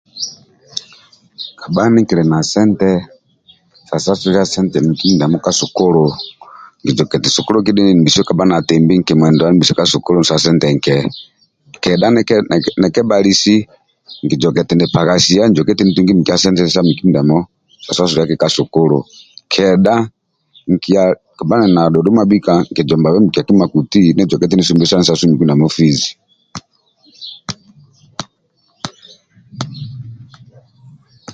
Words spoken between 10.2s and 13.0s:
sa sente nke ndia